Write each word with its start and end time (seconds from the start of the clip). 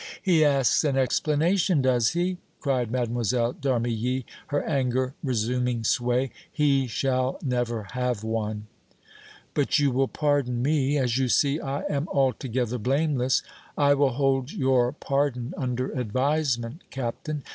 "He 0.23 0.43
asks 0.43 0.83
an 0.83 0.97
explanation, 0.97 1.79
does 1.83 2.13
he?" 2.13 2.39
cried 2.59 2.89
Mlle. 2.91 3.23
d' 3.53 3.67
Armilly, 3.69 4.25
her 4.47 4.63
anger 4.63 5.13
resuming 5.23 5.83
sway. 5.83 6.31
"He 6.51 6.87
shall 6.87 7.37
never 7.45 7.83
have 7.91 8.23
one!" 8.23 8.65
"But 9.53 9.77
you 9.77 9.91
will 9.91 10.07
pardon 10.07 10.63
me, 10.63 10.97
as 10.97 11.19
you 11.19 11.27
see 11.29 11.59
I 11.59 11.83
am 11.83 12.07
altogether 12.07 12.79
blameless?" 12.79 13.43
"I 13.77 13.93
will 13.93 14.13
hold 14.13 14.51
your 14.51 14.91
pardon 14.91 15.53
under 15.55 15.91
advisement, 15.91 16.81
Captain. 16.89 17.43